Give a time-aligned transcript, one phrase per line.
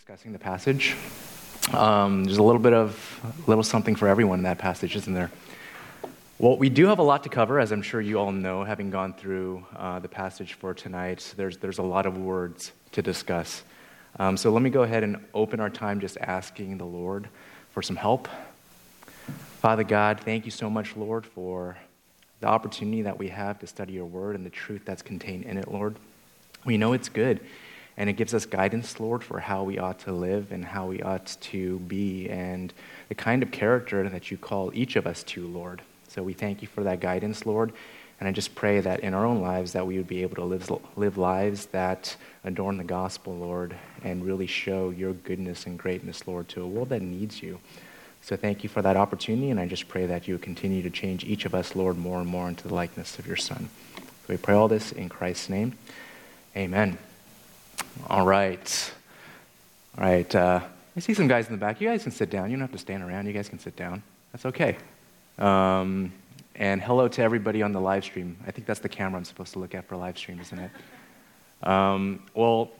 [0.00, 0.96] discussing the passage.
[1.74, 5.12] Um, there's a little bit of a little something for everyone in that passage, isn't
[5.12, 5.30] there?
[6.38, 8.90] Well, we do have a lot to cover, as I'm sure you all know, having
[8.90, 11.34] gone through uh, the passage for tonight.
[11.36, 13.62] There's, there's a lot of words to discuss.
[14.18, 17.28] Um, so let me go ahead and open our time just asking the Lord
[17.72, 18.26] for some help.
[19.60, 21.76] Father God, thank you so much, Lord, for
[22.40, 25.58] the opportunity that we have to study your word and the truth that's contained in
[25.58, 25.96] it, Lord.
[26.64, 27.40] We know it's good
[28.00, 31.02] and it gives us guidance, Lord, for how we ought to live and how we
[31.02, 32.72] ought to be and
[33.10, 35.82] the kind of character that you call each of us to, Lord.
[36.08, 37.74] So we thank you for that guidance, Lord.
[38.18, 40.44] And I just pray that in our own lives that we would be able to
[40.44, 46.26] live, live lives that adorn the gospel, Lord, and really show your goodness and greatness,
[46.26, 47.60] Lord, to a world that needs you.
[48.22, 50.90] So thank you for that opportunity, and I just pray that you would continue to
[50.90, 53.68] change each of us, Lord, more and more into the likeness of your Son.
[53.94, 55.76] So we pray all this in Christ's name.
[56.56, 56.96] Amen.
[58.08, 58.92] All right.
[59.98, 60.34] All right.
[60.34, 60.60] Uh,
[60.96, 61.80] I see some guys in the back.
[61.80, 62.50] You guys can sit down.
[62.50, 63.26] You don't have to stand around.
[63.26, 64.02] You guys can sit down.
[64.32, 64.76] That's okay.
[65.38, 66.12] Um,
[66.56, 68.36] and hello to everybody on the live stream.
[68.46, 70.70] I think that's the camera I'm supposed to look at for live stream, isn't it?
[71.62, 72.70] Um, well,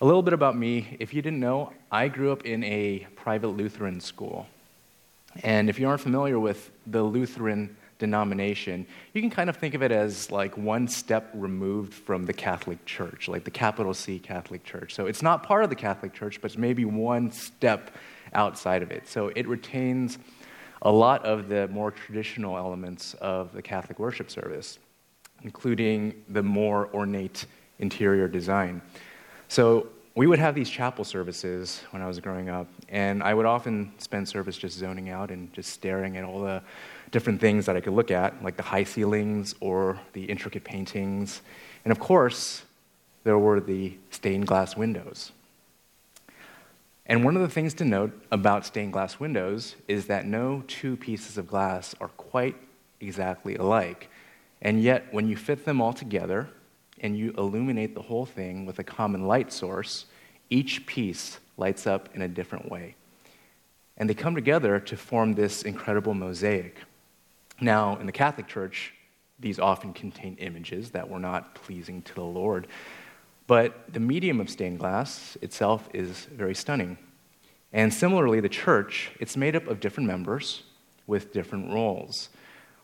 [0.00, 0.96] a little bit about me.
[1.00, 4.46] If you didn't know, I grew up in a private Lutheran school.
[5.42, 9.82] And if you aren't familiar with the Lutheran denomination, you can kind of think of
[9.82, 14.64] it as like one step removed from the Catholic Church, like the capital C Catholic
[14.64, 14.94] Church.
[14.94, 17.90] So it's not part of the Catholic Church, but it's maybe one step
[18.32, 19.08] outside of it.
[19.08, 20.18] So it retains
[20.82, 24.78] a lot of the more traditional elements of the Catholic worship service,
[25.42, 27.46] including the more ornate
[27.78, 28.82] interior design.
[29.48, 33.44] So we would have these chapel services when I was growing up, and I would
[33.44, 36.62] often spend service just zoning out and just staring at all the
[37.10, 41.42] different things that I could look at, like the high ceilings or the intricate paintings.
[41.84, 42.62] And of course,
[43.24, 45.32] there were the stained glass windows.
[47.04, 50.96] And one of the things to note about stained glass windows is that no two
[50.96, 52.56] pieces of glass are quite
[53.00, 54.08] exactly alike.
[54.62, 56.48] And yet, when you fit them all together
[57.00, 60.06] and you illuminate the whole thing with a common light source,
[60.50, 62.94] each piece lights up in a different way.
[63.96, 66.76] And they come together to form this incredible mosaic.
[67.60, 68.92] Now, in the Catholic Church,
[69.38, 72.66] these often contain images that were not pleasing to the Lord.
[73.46, 76.98] But the medium of stained glass itself is very stunning.
[77.72, 80.62] And similarly, the church, it's made up of different members
[81.06, 82.28] with different roles.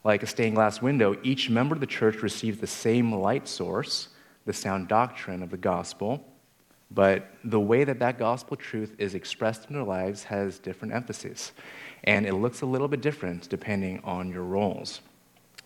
[0.05, 4.09] Like a stained glass window, each member of the church receives the same light source,
[4.47, 6.25] the sound doctrine of the gospel,
[6.91, 11.53] but the way that that gospel truth is expressed in their lives has different emphasis
[12.05, 15.01] and it looks a little bit different depending on your roles.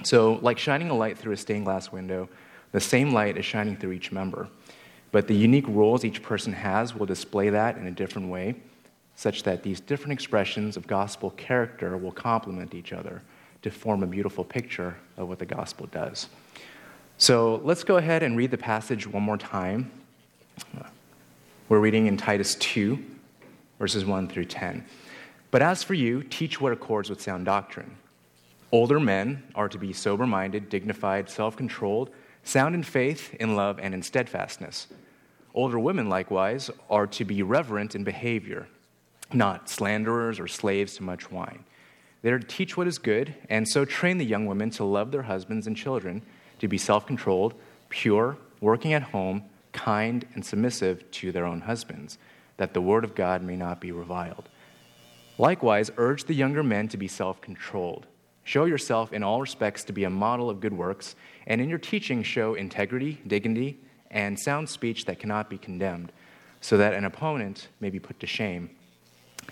[0.04, 2.28] So, like shining a light through a stained glass window,
[2.72, 4.48] the same light is shining through each member.
[5.10, 8.56] But the unique roles each person has will display that in a different way,
[9.14, 13.22] such that these different expressions of gospel character will complement each other
[13.66, 16.28] to form a beautiful picture of what the gospel does.
[17.18, 19.90] So let's go ahead and read the passage one more time.
[21.68, 22.96] We're reading in Titus 2,
[23.80, 24.84] verses 1 through 10.
[25.50, 27.96] But as for you, teach what accords with sound doctrine.
[28.70, 32.10] Older men are to be sober minded, dignified, self controlled,
[32.44, 34.86] sound in faith, in love, and in steadfastness.
[35.54, 38.68] Older women, likewise, are to be reverent in behavior,
[39.32, 41.64] not slanderers or slaves to much wine.
[42.26, 45.12] They are to teach what is good, and so train the young women to love
[45.12, 46.22] their husbands and children,
[46.58, 47.54] to be self controlled,
[47.88, 52.18] pure, working at home, kind, and submissive to their own husbands,
[52.56, 54.48] that the word of God may not be reviled.
[55.38, 58.08] Likewise, urge the younger men to be self controlled.
[58.42, 61.14] Show yourself in all respects to be a model of good works,
[61.46, 63.78] and in your teaching, show integrity, dignity,
[64.10, 66.10] and sound speech that cannot be condemned,
[66.60, 68.70] so that an opponent may be put to shame,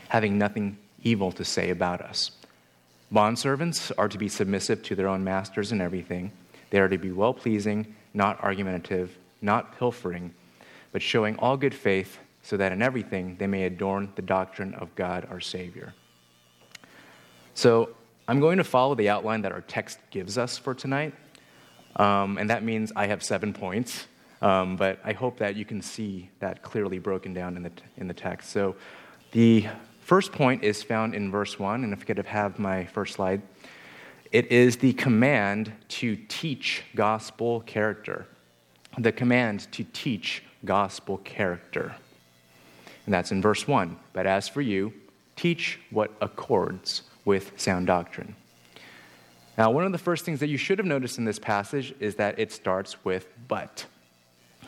[0.09, 2.33] having nothing evil to say about us.
[3.15, 6.33] Bondservants are to be submissive to their own masters in everything.
[6.71, 10.35] They are to be well pleasing, not argumentative, not pilfering,
[10.91, 14.93] but showing all good faith so that in everything they may adorn the doctrine of
[14.97, 15.95] God our Savior.
[17.55, 17.91] So
[18.27, 21.15] I'm going to follow the outline that our text gives us for tonight.
[21.95, 24.07] Um, and that means I have seven points,
[24.43, 28.09] um, but I hope that you can see that clearly broken down in the, in
[28.09, 28.51] the text.
[28.51, 28.75] So
[29.31, 29.67] the
[30.05, 33.43] first point is found in verse 1, and if I could have my first slide,
[34.31, 38.27] it is the command to teach gospel character.
[38.99, 41.95] The command to teach gospel character.
[43.07, 43.97] And that's in verse 1.
[44.13, 44.93] But as for you,
[45.37, 48.35] teach what accords with sound doctrine.
[49.57, 52.17] Now, one of the first things that you should have noticed in this passage is
[52.17, 53.87] that it starts with but.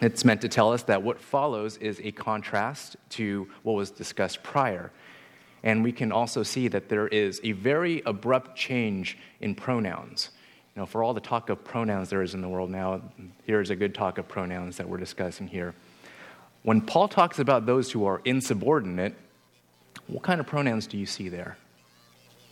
[0.00, 4.43] It's meant to tell us that what follows is a contrast to what was discussed
[4.43, 4.93] prior.
[5.67, 10.31] And we can also see that there is a very abrupt change in pronouns.
[10.77, 13.03] You know, for all the talk of pronouns there is in the world now,
[13.47, 15.75] here's a good talk of pronouns that we're discussing here.
[16.63, 19.17] When Paul talks about those who are insubordinate,
[20.07, 21.57] what kind of pronouns do you see there?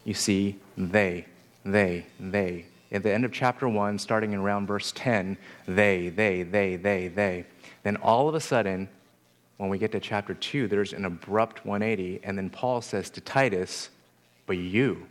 [0.02, 1.26] You see they,
[1.64, 2.66] they, they.
[2.90, 5.38] At the end of chapter 1, starting in around verse 10,
[5.68, 7.44] they, they, they, they, they.
[7.84, 8.88] Then all of a sudden,
[9.56, 13.20] when we get to chapter 2, there's an abrupt 180, and then Paul says to
[13.20, 13.90] Titus,
[14.46, 15.06] But you.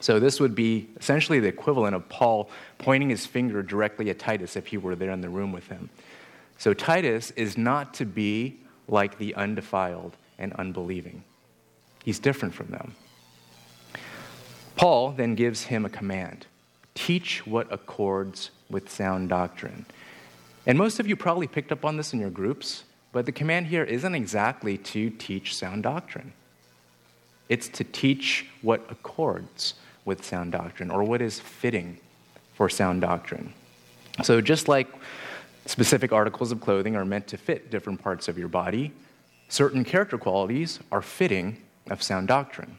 [0.00, 4.56] So this would be essentially the equivalent of Paul pointing his finger directly at Titus
[4.56, 5.90] if he were there in the room with him.
[6.56, 11.24] So Titus is not to be like the undefiled and unbelieving,
[12.04, 12.94] he's different from them.
[14.76, 16.46] Paul then gives him a command
[16.94, 19.86] teach what accords with sound doctrine.
[20.66, 22.82] And most of you probably picked up on this in your groups,
[23.12, 26.32] but the command here isn't exactly to teach sound doctrine.
[27.48, 29.74] It's to teach what accords
[30.04, 31.98] with sound doctrine or what is fitting
[32.54, 33.54] for sound doctrine.
[34.22, 34.88] So, just like
[35.68, 38.90] Specific articles of clothing are meant to fit different parts of your body.
[39.50, 41.58] Certain character qualities are fitting
[41.90, 42.78] of sound doctrine.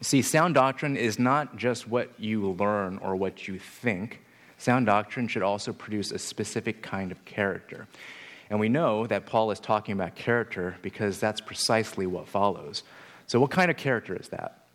[0.00, 4.22] See, sound doctrine is not just what you learn or what you think.
[4.56, 7.86] Sound doctrine should also produce a specific kind of character.
[8.50, 12.82] And we know that Paul is talking about character because that's precisely what follows.
[13.26, 14.66] So, what kind of character is that?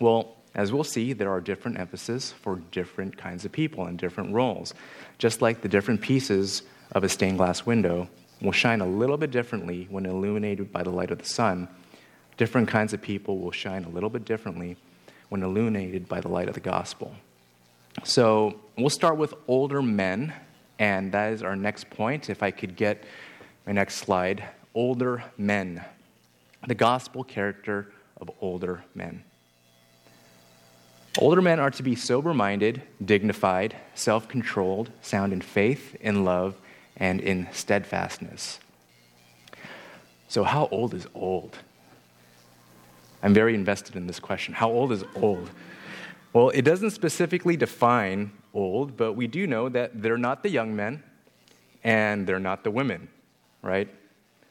[0.00, 4.32] Well, as we'll see, there are different emphases for different kinds of people and different
[4.32, 4.74] roles.
[5.18, 6.62] Just like the different pieces
[6.92, 8.08] of a stained glass window
[8.40, 11.68] will shine a little bit differently when illuminated by the light of the sun,
[12.36, 14.76] different kinds of people will shine a little bit differently
[15.28, 17.14] when illuminated by the light of the gospel.
[18.04, 20.32] So we'll start with older men,
[20.78, 22.30] and that is our next point.
[22.30, 23.04] If I could get
[23.66, 24.44] my next slide
[24.74, 25.84] older men.
[26.66, 29.24] The gospel character of older men.
[31.18, 36.54] Older men are to be sober minded, dignified, self controlled, sound in faith, in love,
[36.96, 38.60] and in steadfastness.
[40.28, 41.56] So, how old is old?
[43.22, 44.52] I'm very invested in this question.
[44.52, 45.50] How old is old?
[46.36, 50.76] Well, it doesn't specifically define old, but we do know that they're not the young
[50.76, 51.02] men
[51.82, 53.08] and they're not the women,
[53.62, 53.88] right?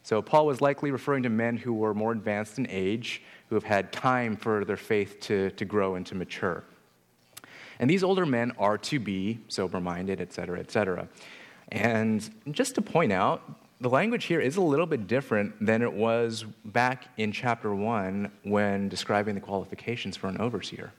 [0.01, 3.65] So, Paul was likely referring to men who were more advanced in age who have
[3.65, 6.63] had time for their faith to, to grow and to mature.
[7.77, 11.07] And these older men are to be sober minded, et cetera, et cetera.
[11.71, 13.43] And just to point out,
[13.79, 18.31] the language here is a little bit different than it was back in chapter 1
[18.41, 20.91] when describing the qualifications for an overseer.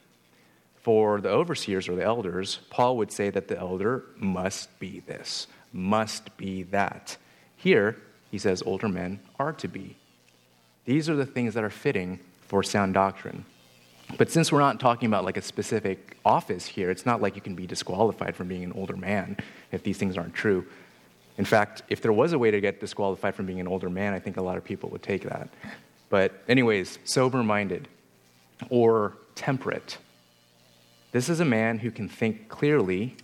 [0.87, 5.49] For the overseers or the elders, Paul would say that the elder must be this,
[5.73, 7.17] must be that.
[7.57, 7.97] Here,
[8.31, 9.97] he says older men are to be.
[10.85, 13.45] These are the things that are fitting for sound doctrine.
[14.17, 17.43] But since we're not talking about like a specific office here, it's not like you
[17.43, 19.39] can be disqualified from being an older man
[19.73, 20.65] if these things aren't true.
[21.37, 24.15] In fact, if there was a way to get disqualified from being an older man,
[24.15, 25.49] I think a lot of people would take that.
[26.11, 27.89] But, anyways, sober minded
[28.71, 29.99] or temperate.
[31.17, 33.17] This is a man who can think clearly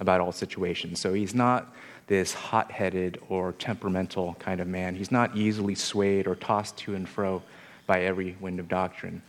[0.00, 1.00] about all situations.
[1.00, 1.74] So he's not
[2.06, 4.94] this hot headed or temperamental kind of man.
[4.94, 7.42] He's not easily swayed or tossed to and fro
[7.86, 9.22] by every wind of doctrine.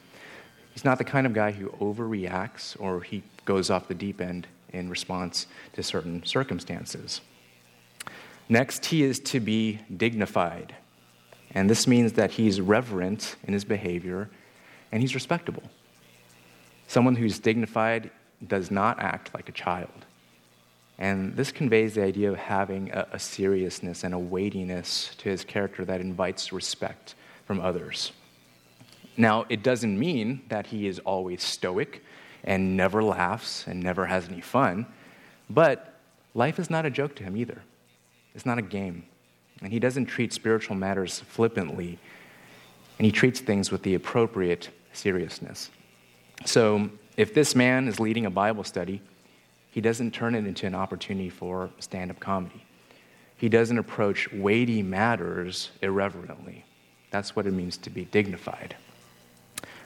[0.73, 4.47] He's not the kind of guy who overreacts or he goes off the deep end
[4.73, 7.21] in response to certain circumstances.
[8.49, 10.75] Next, he is to be dignified.
[11.51, 14.29] And this means that he's reverent in his behavior
[14.91, 15.63] and he's respectable.
[16.89, 18.09] Someone who's dignified
[18.47, 20.07] does not act like a child.
[20.97, 25.43] And this conveys the idea of having a, a seriousness and a weightiness to his
[25.45, 27.13] character that invites respect
[27.45, 28.11] from others.
[29.17, 32.03] Now, it doesn't mean that he is always stoic
[32.43, 34.87] and never laughs and never has any fun,
[35.47, 35.93] but
[36.33, 37.61] life is not a joke to him either.
[38.33, 39.05] It's not a game.
[39.61, 41.99] And he doesn't treat spiritual matters flippantly,
[42.97, 45.69] and he treats things with the appropriate seriousness.
[46.45, 49.01] So, if this man is leading a Bible study,
[49.71, 52.65] he doesn't turn it into an opportunity for stand up comedy.
[53.37, 56.65] He doesn't approach weighty matters irreverently.
[57.11, 58.75] That's what it means to be dignified.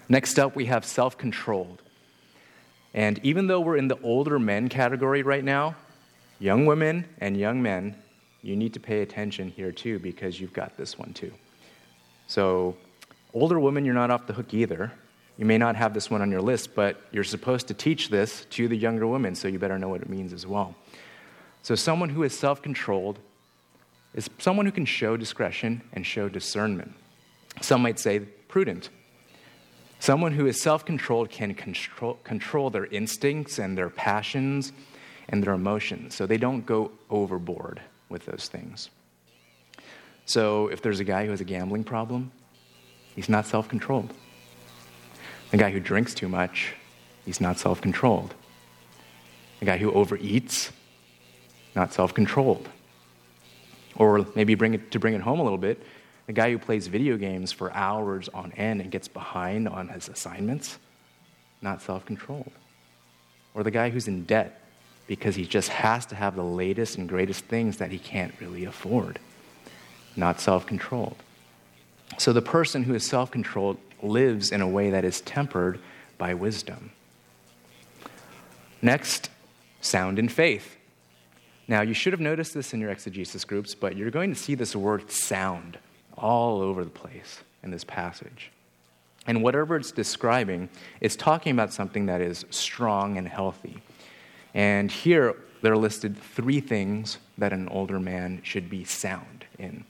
[0.10, 1.82] Next up, we have self controlled.
[2.94, 5.76] And even though we're in the older men category right now,
[6.40, 7.96] young women and young men,
[8.42, 11.32] you need to pay attention here too because you've got this one too.
[12.28, 12.76] So,
[13.34, 14.92] older women, you're not off the hook either.
[15.38, 18.46] You may not have this one on your list, but you're supposed to teach this
[18.52, 20.76] to the younger women, so you better know what it means as well.
[21.64, 23.20] So, someone who is self controlled
[24.14, 26.94] is someone who can show discretion and show discernment.
[27.62, 28.90] Some might say prudent.
[30.00, 34.72] Someone who is self controlled can control, control their instincts and their passions
[35.30, 38.90] and their emotions, so they don't go overboard with those things.
[40.26, 42.32] So if there's a guy who has a gambling problem,
[43.16, 44.14] he's not self controlled.
[45.54, 46.74] The guy who drinks too much,
[47.26, 48.34] he's not self controlled.
[49.60, 50.72] The guy who overeats,
[51.76, 52.68] not self controlled.
[53.96, 55.80] Or maybe bring it, to bring it home a little bit,
[56.26, 60.10] the guy who plays video games for hours on end and gets behind on his
[60.10, 60.80] assignments,
[61.62, 62.52] not self controlled.
[63.54, 64.60] Or the guy who's in debt
[65.06, 68.66] because he just has to have the latest and greatest things that he can't really
[68.66, 69.20] afford,
[70.16, 71.18] not self controlled.
[72.18, 75.80] So the person who is self controlled lives in a way that is tempered
[76.18, 76.92] by wisdom.
[78.82, 79.30] Next,
[79.82, 80.76] sound in faith.
[81.68, 84.56] Now, you should have noticed this in your exegesis groups, but you're going to see
[84.56, 85.78] this word sound
[86.18, 88.52] all over the place in this passage.
[89.26, 90.70] And whatever it's describing,
[91.00, 93.82] it's talking about something that is strong and healthy.
[94.54, 99.86] And here, there are listed three things that an older man should be sound in.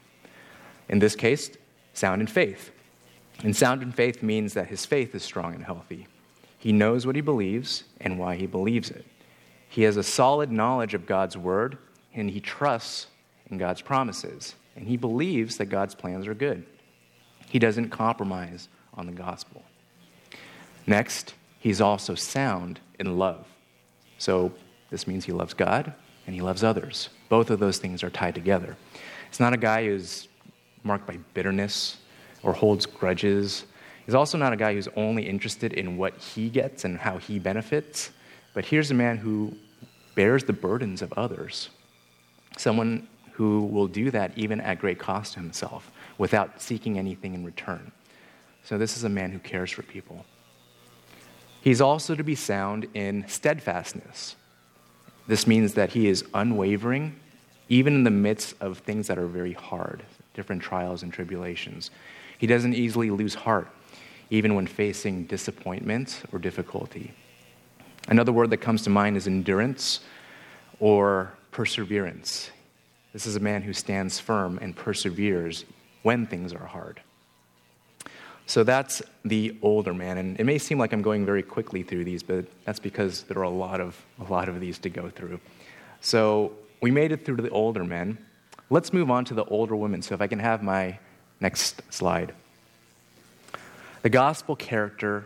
[0.87, 1.49] In this case,
[1.93, 2.69] sound in faith.
[3.41, 6.07] And sound in faith means that his faith is strong and healthy.
[6.57, 9.05] He knows what he believes and why he believes it.
[9.67, 11.77] He has a solid knowledge of God's word,
[12.13, 13.07] and he trusts
[13.49, 14.55] in God's promises.
[14.75, 16.65] And he believes that God's plans are good.
[17.49, 19.63] He doesn't compromise on the gospel.
[20.87, 23.45] Next, he's also sound in love.
[24.17, 24.51] So
[24.89, 25.93] this means he loves God
[26.25, 27.09] and he loves others.
[27.29, 28.77] Both of those things are tied together.
[29.27, 30.27] It's not a guy who's
[30.83, 31.97] marked by bitterness
[32.43, 33.65] or holds grudges.
[34.05, 37.39] He's also not a guy who's only interested in what he gets and how he
[37.39, 38.11] benefits.
[38.53, 39.55] But here's a man who
[40.15, 41.69] bears the burdens of others.
[42.57, 47.43] Someone who will do that even at great cost to himself without seeking anything in
[47.43, 47.91] return.
[48.63, 50.23] So, this is a man who cares for people.
[51.61, 54.35] He's also to be sound in steadfastness.
[55.27, 57.15] This means that he is unwavering,
[57.69, 61.89] even in the midst of things that are very hard, different trials and tribulations.
[62.37, 63.69] He doesn't easily lose heart,
[64.29, 67.13] even when facing disappointment or difficulty.
[68.07, 70.01] Another word that comes to mind is endurance
[70.79, 72.49] or perseverance.
[73.13, 75.65] This is a man who stands firm and perseveres
[76.01, 76.99] when things are hard.
[78.45, 82.03] So that's the older man, and it may seem like I'm going very quickly through
[82.03, 85.09] these, but that's because there are a lot of a lot of these to go
[85.09, 85.39] through.
[86.01, 88.17] So we made it through to the older men.
[88.69, 90.01] Let's move on to the older women.
[90.01, 90.99] So if I can have my
[91.43, 92.33] next slide.
[94.01, 95.25] The gospel character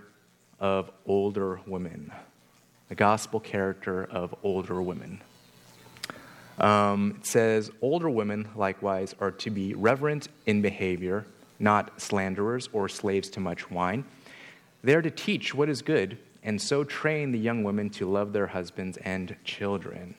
[0.59, 2.11] of older women
[2.89, 5.21] the gospel character of older women.
[6.57, 11.25] Um, it says, Older women, likewise, are to be reverent in behavior,
[11.59, 14.05] not slanderers or slaves to much wine.
[14.83, 18.31] They are to teach what is good, and so train the young women to love
[18.31, 20.15] their husbands and children.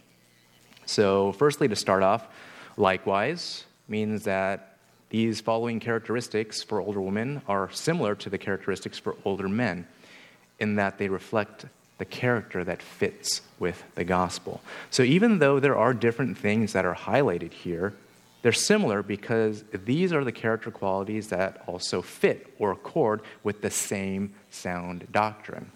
[0.84, 2.28] So, firstly, to start off,
[2.76, 4.77] likewise means that
[5.10, 9.86] these following characteristics for older women are similar to the characteristics for older men
[10.58, 11.64] in that they reflect
[11.98, 14.60] the character that fits with the gospel.
[14.90, 17.94] So even though there are different things that are highlighted here,
[18.42, 23.70] they're similar because these are the character qualities that also fit or accord with the
[23.70, 25.72] same sound doctrine.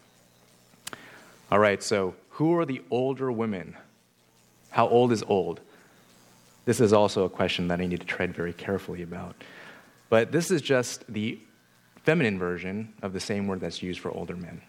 [1.50, 3.76] All right, so who are the older women?
[4.70, 5.60] How old is old?
[6.64, 9.34] This is also a question that I need to tread very carefully about.
[10.08, 11.38] But this is just the
[12.04, 14.60] feminine version of the same word that's used for older men.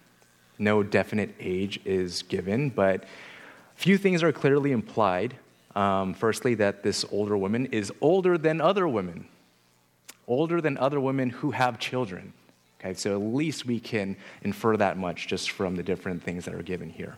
[0.57, 3.07] No definite age is given, but a
[3.75, 5.35] few things are clearly implied.
[5.75, 9.27] Um, firstly, that this older woman is older than other women,
[10.27, 12.33] older than other women who have children.
[12.79, 16.53] Okay, so at least we can infer that much just from the different things that
[16.53, 17.17] are given here.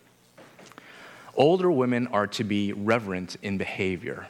[1.36, 4.28] Older women are to be reverent in behavior.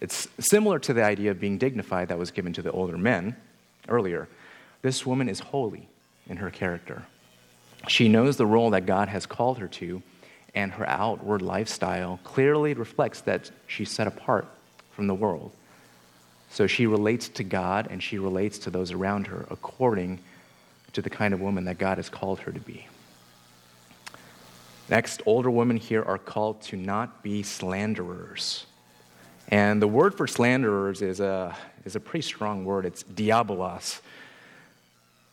[0.00, 3.36] It's similar to the idea of being dignified that was given to the older men
[3.88, 4.28] earlier.
[4.82, 5.88] This woman is holy
[6.28, 7.04] in her character.
[7.88, 10.02] She knows the role that God has called her to,
[10.54, 14.46] and her outward lifestyle clearly reflects that she's set apart
[14.92, 15.52] from the world.
[16.50, 20.20] So she relates to God and she relates to those around her according
[20.92, 22.86] to the kind of woman that God has called her to be.
[24.88, 28.64] Next, older women here are called to not be slanderers.
[29.48, 32.84] And the word for slanderers is a, is a pretty strong word.
[32.84, 34.00] It's diabolos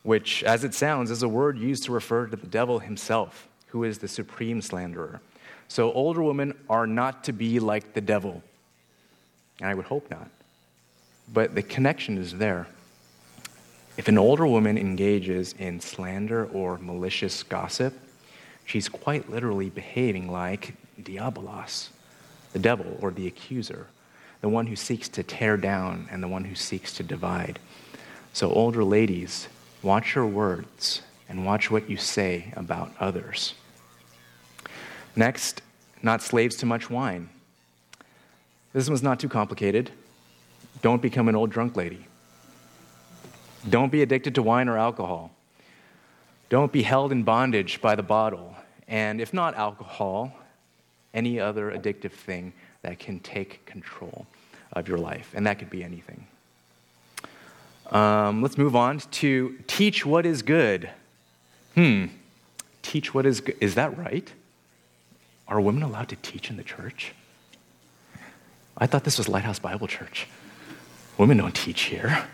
[0.05, 3.83] which, as it sounds, is a word used to refer to the devil himself, who
[3.83, 5.19] is the supreme slanderer.
[5.67, 8.43] So, older women are not to be like the devil.
[9.59, 10.29] and I would hope not.
[11.33, 12.67] But the connection is there.
[13.97, 17.95] If an older woman engages in slander or malicious gossip,
[18.63, 21.89] she's quite literally behaving like Diabolos,
[22.53, 23.87] the devil or the accuser,
[24.45, 27.57] the one who seeks to tear down and the one who seeks to divide.
[28.31, 29.47] So, older ladies,
[29.81, 33.55] watch your words and watch what you say about others.
[35.15, 35.63] Next,
[36.03, 37.27] not slaves to much wine.
[38.71, 39.89] This one's not too complicated.
[40.83, 42.05] Don't become an old drunk lady.
[43.67, 45.31] Don't be addicted to wine or alcohol.
[46.49, 48.55] Don't be held in bondage by the bottle.
[48.87, 50.37] And if not alcohol,
[51.15, 54.27] any other addictive thing that can take control
[54.75, 55.31] of your life.
[55.33, 56.27] And that could be anything.
[57.91, 60.89] Um, let's move on to teach what is good.
[61.75, 62.05] Hmm,
[62.81, 63.55] teach what is good.
[63.61, 64.31] Is that right?
[65.47, 67.13] Are women allowed to teach in the church?
[68.77, 70.27] I thought this was Lighthouse Bible Church.
[71.17, 72.27] Women don't teach here.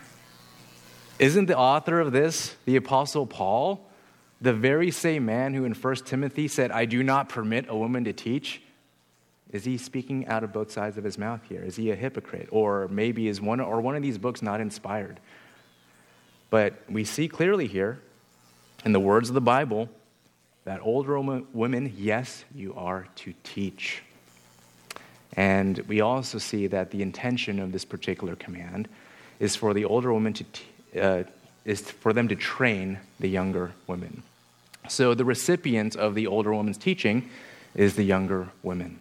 [1.19, 3.87] Isn't the author of this the Apostle Paul,
[4.39, 8.05] the very same man who in 1 Timothy said, I do not permit a woman
[8.05, 8.61] to teach?
[9.51, 11.61] Is he speaking out of both sides of his mouth here?
[11.61, 12.47] Is he a hypocrite?
[12.51, 15.19] Or maybe is one or one of these books not inspired?
[16.49, 17.99] But we see clearly here
[18.85, 19.89] in the words of the Bible
[20.63, 24.03] that older women, yes, you are to teach.
[25.33, 28.87] And we also see that the intention of this particular command
[29.39, 30.45] is for the older women to
[31.01, 31.23] uh,
[31.63, 34.23] is for them to train the younger women.
[34.89, 37.29] So the recipient of the older woman's teaching
[37.75, 38.99] is the younger women.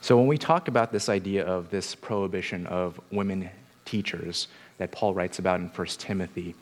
[0.00, 3.50] So when we talk about this idea of this prohibition of women
[3.84, 4.48] teachers
[4.78, 6.54] that Paul writes about in 1 Timothy,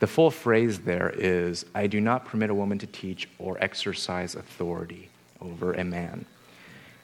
[0.00, 4.34] the full phrase there is I do not permit a woman to teach or exercise
[4.34, 5.08] authority
[5.40, 6.26] over a man.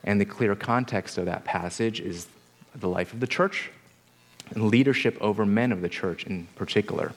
[0.04, 2.26] And the clear context of that passage is
[2.74, 3.70] the life of the church
[4.50, 7.12] and leadership over men of the church in particular.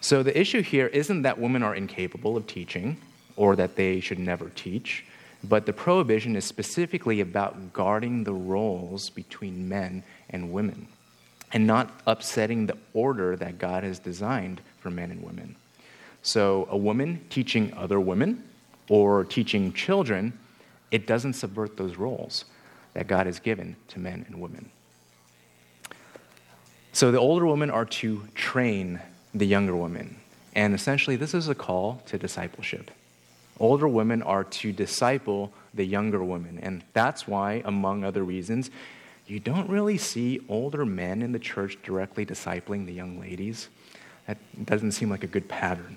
[0.00, 2.96] So the issue here isn't that women are incapable of teaching
[3.36, 5.04] or that they should never teach,
[5.44, 10.86] but the prohibition is specifically about guarding the roles between men and women
[11.52, 15.56] and not upsetting the order that God has designed for men and women.
[16.22, 18.44] So, a woman teaching other women
[18.88, 20.38] or teaching children,
[20.90, 22.44] it doesn't subvert those roles
[22.94, 24.70] that God has given to men and women.
[26.92, 29.00] So, the older women are to train
[29.34, 30.16] the younger women.
[30.54, 32.90] And essentially, this is a call to discipleship.
[33.62, 36.58] Older women are to disciple the younger women.
[36.58, 38.70] And that's why, among other reasons,
[39.28, 43.68] you don't really see older men in the church directly discipling the young ladies.
[44.26, 45.96] That doesn't seem like a good pattern.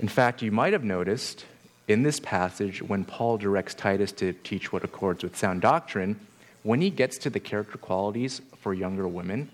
[0.00, 1.44] In fact, you might have noticed
[1.86, 6.18] in this passage when Paul directs Titus to teach what accords with sound doctrine,
[6.64, 9.48] when he gets to the character qualities for younger women,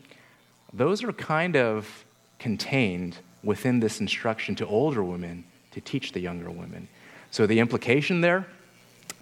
[0.73, 2.07] those are kind of
[2.39, 6.89] contained within this instruction to older women to teach the younger women.
[7.33, 8.47] So the implication there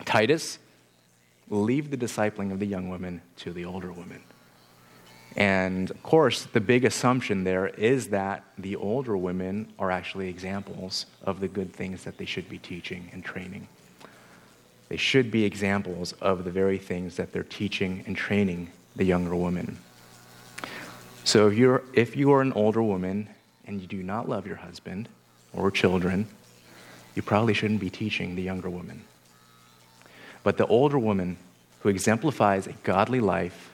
[0.04, 0.58] Titus,
[1.48, 4.22] leave the discipling of the young women to the older women.
[5.36, 11.06] And of course, the big assumption there is that the older women are actually examples
[11.22, 13.68] of the good things that they should be teaching and training.
[14.88, 19.36] They should be examples of the very things that they're teaching and training the younger
[19.36, 19.78] women.
[21.22, 23.28] So if you're, if you are an older woman
[23.66, 25.08] and you do not love your husband
[25.52, 26.26] or children,
[27.14, 29.02] you probably shouldn't be teaching the younger woman.
[30.42, 31.36] But the older woman
[31.80, 33.72] who exemplifies a godly life,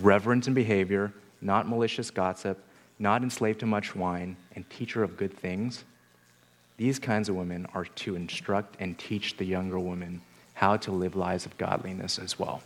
[0.00, 2.58] reverent in behavior, not malicious gossip,
[2.98, 5.84] not enslaved to much wine, and teacher of good things,
[6.76, 10.20] these kinds of women are to instruct and teach the younger women
[10.54, 12.62] how to live lives of godliness as well.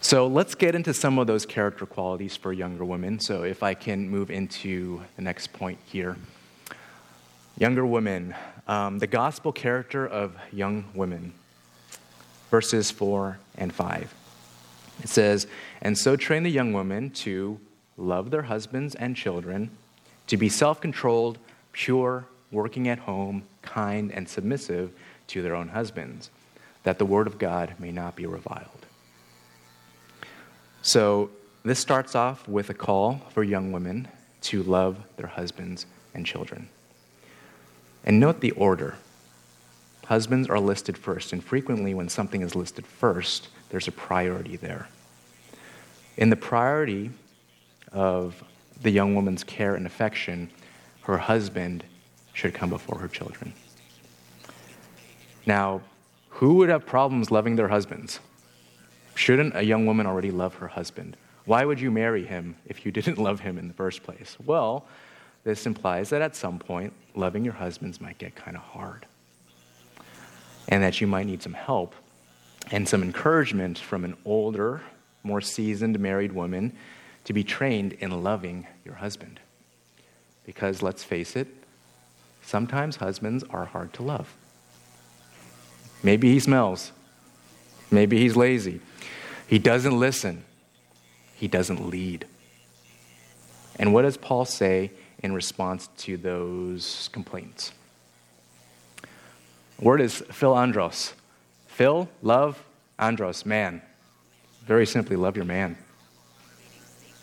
[0.00, 3.18] So let's get into some of those character qualities for younger women.
[3.18, 6.16] So if I can move into the next point here.
[7.58, 8.34] Younger women,
[8.68, 11.32] um, the gospel character of young women,
[12.50, 14.14] verses 4 and 5.
[15.02, 15.46] It says,
[15.80, 17.58] And so train the young women to
[17.96, 19.70] love their husbands and children,
[20.26, 21.38] to be self controlled,
[21.72, 24.90] pure, working at home, kind, and submissive
[25.28, 26.30] to their own husbands,
[26.82, 28.86] that the word of God may not be reviled.
[30.82, 31.30] So,
[31.64, 34.08] this starts off with a call for young women
[34.42, 36.68] to love their husbands and children.
[38.06, 38.94] And note the order.
[40.06, 44.88] Husbands are listed first, and frequently when something is listed first, there's a priority there.
[46.16, 47.10] In the priority
[47.92, 48.42] of
[48.80, 50.50] the young woman's care and affection,
[51.02, 51.82] her husband
[52.32, 53.52] should come before her children.
[55.44, 55.80] Now,
[56.28, 58.20] who would have problems loving their husbands?
[59.14, 61.16] Shouldn't a young woman already love her husband?
[61.46, 64.36] Why would you marry him if you didn't love him in the first place?
[64.44, 64.86] Well,
[65.46, 69.06] this implies that at some point, loving your husbands might get kind of hard,
[70.66, 71.94] and that you might need some help
[72.72, 74.80] and some encouragement from an older,
[75.22, 76.72] more seasoned married woman
[77.22, 79.38] to be trained in loving your husband.
[80.44, 81.46] Because let's face it,
[82.42, 84.34] sometimes husbands are hard to love.
[86.02, 86.90] Maybe he smells.
[87.92, 88.80] Maybe he's lazy.
[89.46, 90.42] He doesn't listen.
[91.36, 92.26] He doesn't lead.
[93.78, 94.90] And what does Paul say
[95.22, 97.72] in response to those complaints?
[99.80, 101.12] word is philandros.
[101.66, 102.62] Phil, love,
[102.98, 103.82] andros, man.
[104.64, 105.76] Very simply, love your man.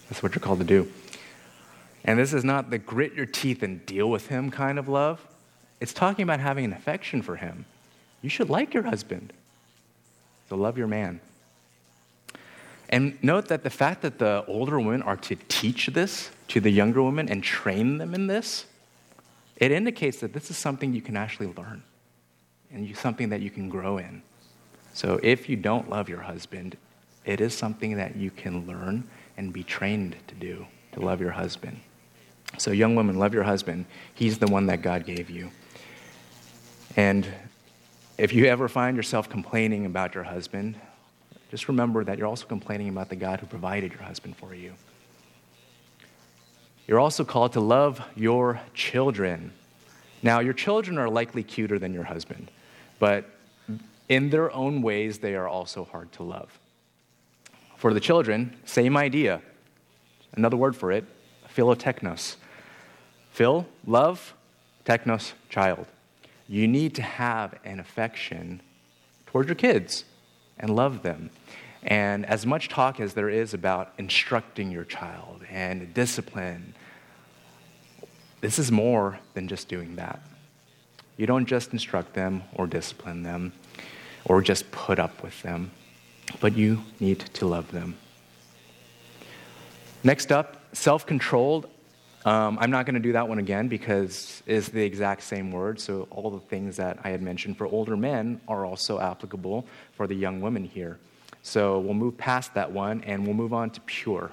[0.10, 0.92] That's what you're called to do.
[2.06, 5.26] And this is not the grit your teeth and deal with him kind of love.
[5.80, 7.66] It's talking about having an affection for him.
[8.22, 9.34] You should like your husband.
[10.50, 11.20] So love your man.
[12.94, 16.70] And note that the fact that the older women are to teach this to the
[16.70, 18.68] younger women and train them in this,
[19.58, 21.82] it indicates that this is something you can actually learn
[22.72, 24.22] and something that you can grow in.
[24.94, 26.78] So if you don't love your husband,
[27.26, 31.32] it is something that you can learn and be trained to do, to love your
[31.32, 31.80] husband.
[32.60, 33.88] So, young woman, love your husband.
[34.14, 35.50] He's the one that God gave you.
[36.96, 37.26] And
[38.20, 40.76] if you ever find yourself complaining about your husband,
[41.54, 44.74] just remember that you're also complaining about the God who provided your husband for you.
[46.88, 49.54] You're also called to love your children.
[50.24, 52.50] Now, your children are likely cuter than your husband,
[52.98, 53.30] but
[54.10, 56.58] in their own ways, they are also hard to love.
[57.78, 59.40] For the children, same idea.
[60.36, 61.06] Another word for it,
[61.56, 62.38] philotechnos.
[63.30, 64.34] Phil, love,
[64.86, 65.86] technos, child.
[66.48, 68.60] You need to have an affection
[69.28, 70.06] towards your kids
[70.60, 71.30] and love them.
[71.84, 76.76] And as much talk as there is about instructing your child and discipline,
[78.42, 80.22] this is more than just doing that.
[81.18, 83.54] You don't just instruct them or discipline them
[84.26, 85.72] or just put up with them
[86.40, 87.98] but you need to love them.
[90.04, 91.70] Next up, self controlled.
[92.26, 95.80] Um, I'm not going to do that one again because it's the exact same word.
[95.80, 100.08] So, all the things that I had mentioned for older men are also applicable for
[100.08, 101.00] the young women here.
[101.42, 104.32] So, we'll move past that one and we'll move on to pure.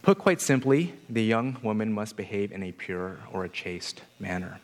[0.00, 4.60] Put quite simply, the young woman must behave in a pure or a chaste manner.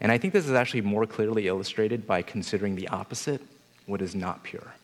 [0.00, 3.42] And I think this is actually more clearly illustrated by considering the opposite
[3.86, 4.74] what is not pure.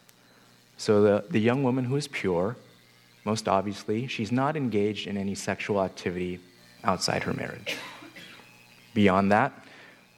[0.77, 2.57] So the, the young woman who is pure,
[3.25, 6.41] most obviously, she's not engaged in any sexual activity
[6.85, 7.77] outside her marriage.
[8.95, 9.53] Beyond that,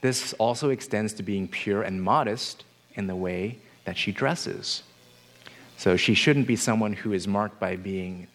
[0.01, 4.83] this also extends to being pure and modest in the way that she dresses.
[5.77, 8.29] So she shouldn't be someone who is marked by being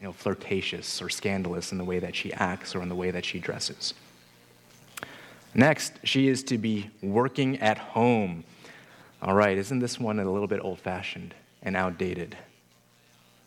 [0.00, 3.10] you know, flirtatious or scandalous in the way that she acts or in the way
[3.10, 3.94] that she dresses.
[5.54, 8.44] Next, she is to be working at home
[9.20, 12.36] all right, isn't this one a little bit old fashioned and outdated?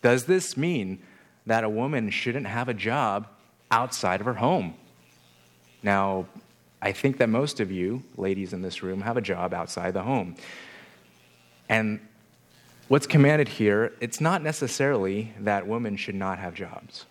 [0.02, 1.02] Does this mean
[1.46, 3.28] that a woman shouldn't have a job
[3.70, 4.76] outside of her home?
[5.84, 6.28] Now,
[6.82, 10.04] I think that most of you, ladies in this room, have a job outside the
[10.04, 10.36] home.
[11.70, 12.00] And
[12.88, 17.06] what's commanded here, it's not necessarily that women should not have jobs.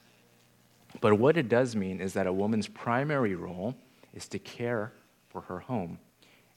[1.00, 3.76] But what it does mean is that a woman's primary role
[4.12, 4.92] is to care
[5.28, 5.98] for her home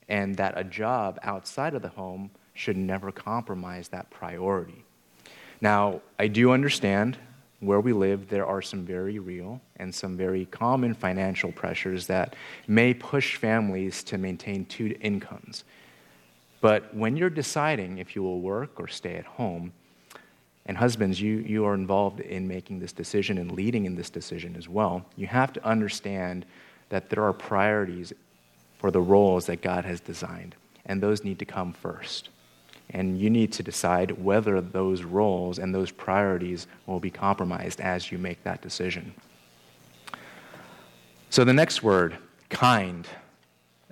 [0.09, 4.83] and that a job outside of the home should never compromise that priority.
[5.63, 7.17] Now, I do understand
[7.61, 12.35] where we live, there are some very real and some very common financial pressures that
[12.67, 15.63] may push families to maintain two incomes.
[16.59, 19.71] But when you're deciding if you will work or stay at home,
[20.65, 24.57] and husbands, you, you are involved in making this decision and leading in this decision
[24.57, 26.45] as well, you have to understand
[26.89, 28.11] that there are priorities
[28.79, 32.27] for the roles that God has designed, and those need to come first.
[32.89, 38.11] And you need to decide whether those roles and those priorities will be compromised as
[38.11, 39.13] you make that decision.
[41.29, 42.17] So, the next word,
[42.49, 43.07] kind.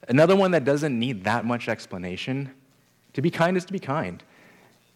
[0.08, 2.51] Another one that doesn't need that much explanation.
[3.13, 4.23] To be kind is to be kind.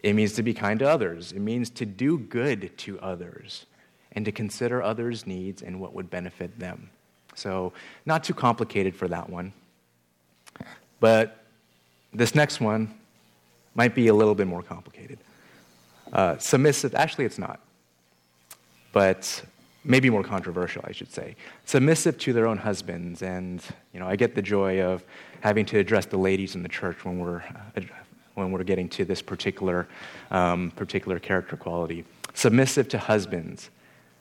[0.04, 3.66] It means to be kind to others, it means to do good to others
[4.12, 6.90] and to consider others' needs and what would benefit them.
[7.34, 7.74] So,
[8.06, 9.52] not too complicated for that one.
[11.00, 11.44] But
[12.14, 12.94] this next one
[13.76, 15.20] might be a little bit more complicated.
[16.12, 17.60] Uh, submissive, actually, it's not,
[18.92, 19.44] but
[19.84, 21.36] maybe more controversial, I should say.
[21.66, 23.22] Submissive to their own husbands.
[23.22, 23.62] And,
[23.94, 25.04] you know, I get the joy of
[25.42, 27.44] having to address the ladies in the church when we're
[27.76, 27.82] uh,
[28.36, 29.88] when we're getting to this particular,
[30.30, 32.04] um, particular character quality.
[32.34, 33.70] Submissive to husbands.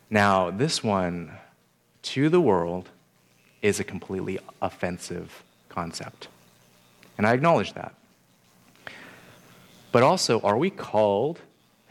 [0.08, 1.32] Now, this one,
[2.02, 2.88] to the world,
[3.60, 6.28] is a completely offensive concept.
[7.18, 7.94] And I acknowledge that.
[9.94, 11.38] But also, are we called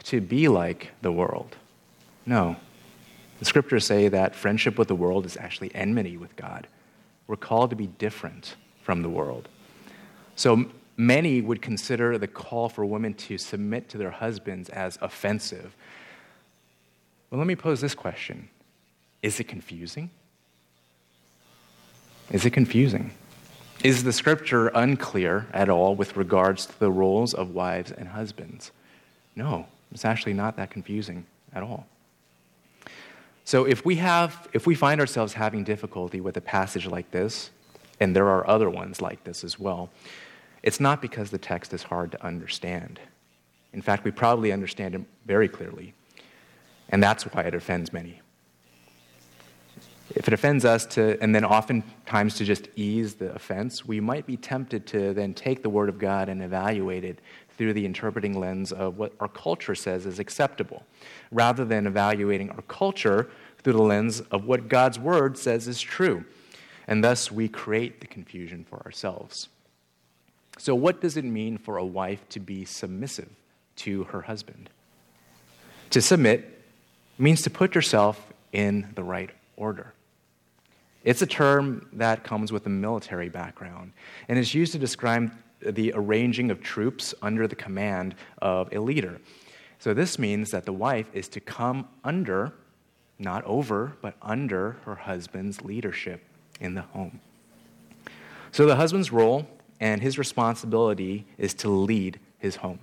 [0.02, 1.56] to be like the world?
[2.26, 2.56] No.
[3.38, 6.66] The scriptures say that friendship with the world is actually enmity with God.
[7.26, 9.48] We're called to be different from the world.
[10.36, 10.66] So
[10.98, 15.74] many would consider the call for women to submit to their husbands as offensive.
[17.30, 18.50] Well, let me pose this question
[19.22, 20.10] Is it confusing?
[22.30, 23.12] Is it confusing?
[23.84, 28.72] Is the scripture unclear at all with regards to the roles of wives and husbands?
[29.36, 31.86] No, it's actually not that confusing at all.
[33.44, 37.50] So if we have if we find ourselves having difficulty with a passage like this,
[38.00, 39.90] and there are other ones like this as well,
[40.62, 42.98] it's not because the text is hard to understand.
[43.74, 45.92] In fact, we probably understand it very clearly.
[46.88, 48.22] And that's why it offends many.
[50.10, 54.26] If it offends us to, and then oftentimes to just ease the offense, we might
[54.26, 57.20] be tempted to then take the Word of God and evaluate it
[57.56, 60.84] through the interpreting lens of what our culture says is acceptable,
[61.30, 63.30] rather than evaluating our culture
[63.62, 66.24] through the lens of what God's Word says is true.
[66.86, 69.48] And thus we create the confusion for ourselves.
[70.58, 73.30] So, what does it mean for a wife to be submissive
[73.76, 74.68] to her husband?
[75.90, 76.62] To submit
[77.18, 79.93] means to put yourself in the right order.
[81.04, 83.92] It's a term that comes with a military background
[84.26, 89.20] and is used to describe the arranging of troops under the command of a leader.
[89.78, 92.54] So, this means that the wife is to come under,
[93.18, 96.22] not over, but under her husband's leadership
[96.58, 97.20] in the home.
[98.50, 99.46] So, the husband's role
[99.80, 102.78] and his responsibility is to lead his home.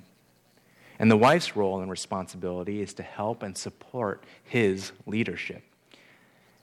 [1.00, 5.64] And the wife's role and responsibility is to help and support his leadership.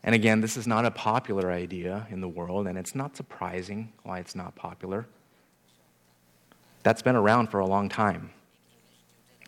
[0.09, 3.93] And again, this is not a popular idea in the world, and it's not surprising
[4.05, 5.07] why it's not popular.
[6.83, 8.31] That's been around for a long time.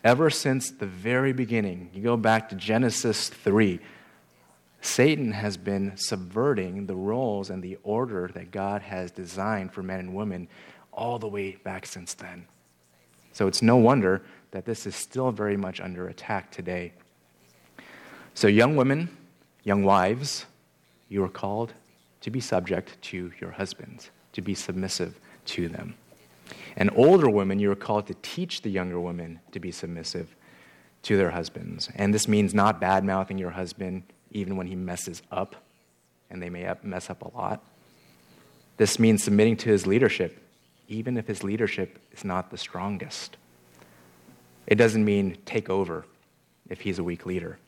[0.04, 3.80] Ever since the very beginning, you go back to Genesis 3,
[4.82, 10.00] Satan has been subverting the roles and the order that God has designed for men
[10.00, 10.46] and women
[10.92, 12.44] all the way back since then.
[13.32, 14.20] So it's no wonder
[14.50, 16.92] that this is still very much under attack today.
[18.34, 19.08] So, young women,
[19.62, 20.46] Young wives,
[21.10, 21.74] you are called
[22.22, 25.94] to be subject to your husbands, to be submissive to them.
[26.76, 30.34] And older women, you are called to teach the younger women to be submissive
[31.02, 31.90] to their husbands.
[31.94, 35.56] And this means not bad mouthing your husband even when he messes up,
[36.30, 37.62] and they may mess up a lot.
[38.76, 40.38] This means submitting to his leadership,
[40.88, 43.36] even if his leadership is not the strongest.
[44.66, 46.06] It doesn't mean take over
[46.68, 47.58] if he's a weak leader.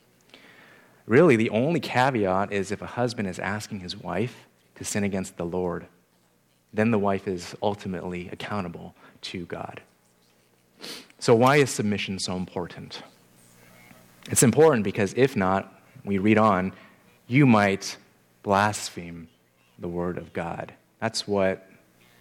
[1.06, 5.36] Really, the only caveat is if a husband is asking his wife to sin against
[5.36, 5.86] the Lord,
[6.72, 9.82] then the wife is ultimately accountable to God.
[11.18, 13.02] So, why is submission so important?
[14.30, 16.72] It's important because if not, we read on,
[17.26, 17.96] you might
[18.42, 19.28] blaspheme
[19.78, 20.72] the word of God.
[21.00, 21.68] That's what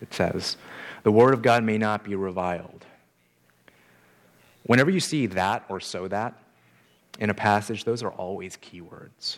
[0.01, 0.57] it says.
[1.03, 2.85] The word of God may not be reviled.
[4.63, 6.40] Whenever you see that or so that,
[7.19, 9.37] in a passage, those are always keywords.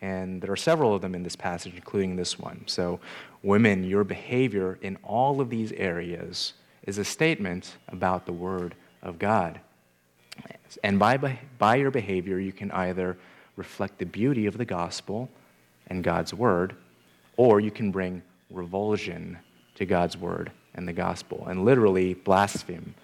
[0.00, 2.62] And there are several of them in this passage, including this one.
[2.66, 3.00] So,
[3.42, 6.52] women, your behavior in all of these areas
[6.86, 9.60] is a statement about the Word of God.
[10.84, 13.16] And by, by your behavior, you can either
[13.56, 15.30] reflect the beauty of the gospel
[15.86, 16.76] and God's Word,
[17.36, 19.38] or you can bring revulsion
[19.76, 22.94] to God's Word and the gospel, and literally blaspheme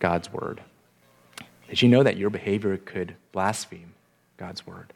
[0.00, 0.60] God's Word.
[1.72, 3.94] Did you know that your behavior could blaspheme
[4.36, 4.92] God's word?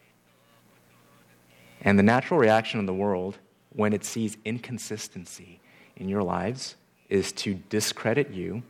[1.80, 3.38] And the natural reaction of the world
[3.70, 5.58] when it sees inconsistency
[5.96, 6.74] in your lives
[7.08, 8.62] is to discredit you,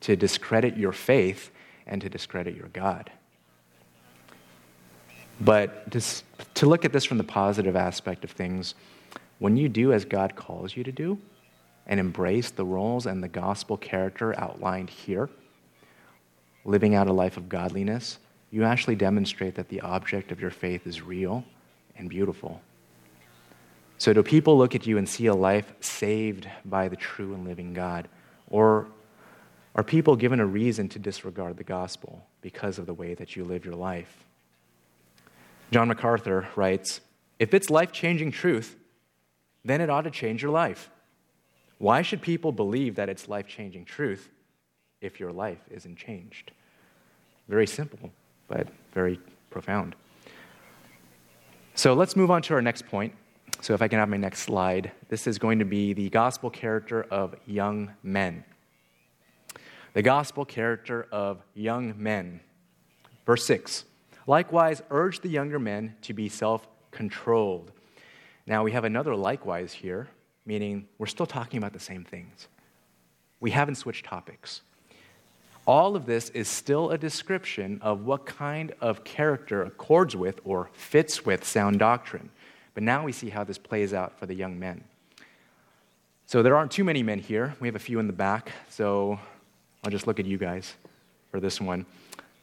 [0.00, 1.52] to discredit your faith,
[1.86, 3.12] and to discredit your God.
[5.40, 5.88] But
[6.54, 8.74] to look at this from the positive aspect of things,
[9.38, 11.16] when you do as God calls you to do
[11.86, 15.30] and embrace the roles and the gospel character outlined here,
[16.64, 18.18] living out a life of godliness,
[18.50, 21.44] you actually demonstrate that the object of your faith is real
[21.96, 22.60] and beautiful.
[23.98, 27.46] So, do people look at you and see a life saved by the true and
[27.46, 28.08] living God?
[28.48, 28.88] Or
[29.74, 33.44] are people given a reason to disregard the gospel because of the way that you
[33.44, 34.24] live your life?
[35.70, 37.00] John MacArthur writes
[37.38, 38.76] If it's life changing truth,
[39.64, 40.90] then it ought to change your life.
[41.78, 44.28] Why should people believe that it's life changing truth
[45.02, 46.52] if your life isn't changed.
[47.48, 48.10] Very simple,
[48.48, 49.94] but very profound.
[51.74, 53.14] So let's move on to our next point.
[53.60, 56.50] So, if I can have my next slide, this is going to be the gospel
[56.50, 58.44] character of young men.
[59.92, 62.40] The gospel character of young men.
[63.24, 63.84] Verse 6
[64.26, 67.70] Likewise, urge the younger men to be self controlled.
[68.46, 70.08] Now, we have another likewise here,
[70.44, 72.48] meaning we're still talking about the same things.
[73.38, 74.62] We haven't switched topics.
[75.66, 80.70] All of this is still a description of what kind of character accords with or
[80.72, 82.30] fits with sound doctrine.
[82.74, 84.82] But now we see how this plays out for the young men.
[86.26, 87.54] So there aren't too many men here.
[87.60, 88.52] We have a few in the back.
[88.70, 89.20] So
[89.84, 90.74] I'll just look at you guys
[91.30, 91.86] for this one.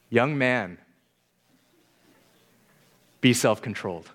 [0.09, 0.77] Young man,
[3.19, 4.09] be self controlled.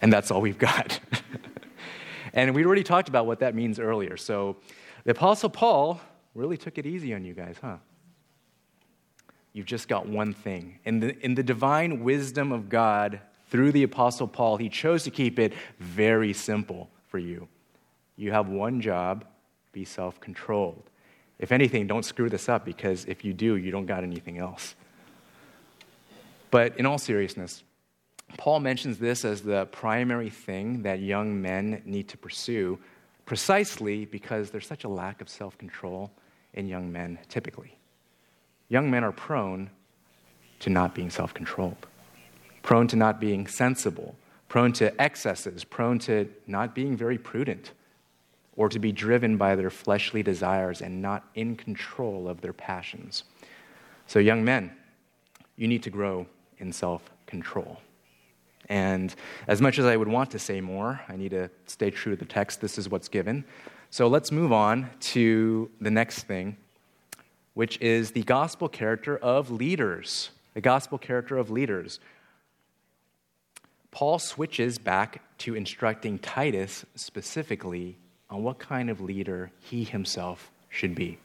[0.00, 1.00] And that's all we've got.
[2.32, 4.16] and we already talked about what that means earlier.
[4.16, 4.56] So
[5.04, 6.00] the Apostle Paul
[6.34, 7.76] really took it easy on you guys, huh?
[9.52, 10.78] You've just got one thing.
[10.84, 15.10] In the, in the divine wisdom of God, through the Apostle Paul, he chose to
[15.10, 17.48] keep it very simple for you.
[18.16, 19.24] You have one job
[19.72, 20.90] be self controlled.
[21.38, 24.74] If anything, don't screw this up because if you do, you don't got anything else.
[26.50, 27.62] But in all seriousness,
[28.36, 32.78] Paul mentions this as the primary thing that young men need to pursue
[33.28, 36.10] precisely because there's such a lack of self control
[36.54, 37.76] in young men typically.
[38.70, 39.68] Young men are prone
[40.60, 41.86] to not being self controlled,
[42.62, 44.16] prone to not being sensible,
[44.48, 47.72] prone to excesses, prone to not being very prudent,
[48.56, 53.24] or to be driven by their fleshly desires and not in control of their passions.
[54.06, 54.72] So, young men,
[55.56, 57.82] you need to grow in self control.
[58.68, 59.14] And
[59.46, 62.18] as much as I would want to say more, I need to stay true to
[62.18, 62.60] the text.
[62.60, 63.44] This is what's given.
[63.90, 66.56] So let's move on to the next thing,
[67.54, 70.30] which is the gospel character of leaders.
[70.54, 72.00] The gospel character of leaders.
[73.90, 77.96] Paul switches back to instructing Titus specifically
[78.28, 81.18] on what kind of leader he himself should be.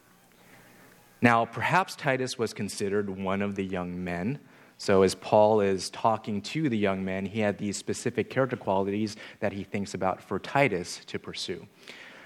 [1.21, 4.39] Now, perhaps Titus was considered one of the young men
[4.83, 9.15] so, as Paul is talking to the young men, he had these specific character qualities
[9.39, 11.65] that he thinks about for Titus to pursue.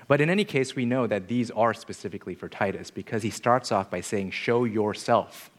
[0.08, 3.72] But in any case, we know that these are specifically for Titus because he starts
[3.72, 5.52] off by saying, Show yourself.